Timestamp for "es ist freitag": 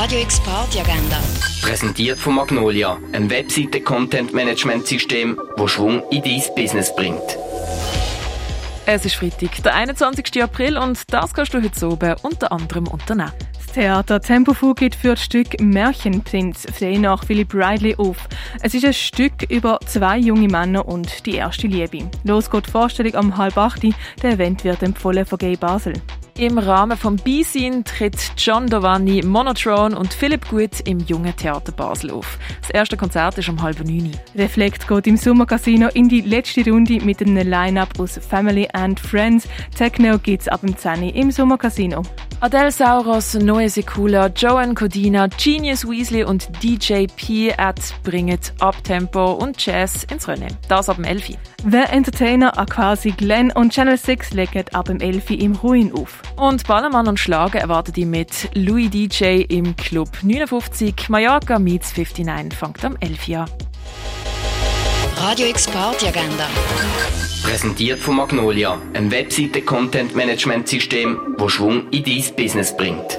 8.86-9.62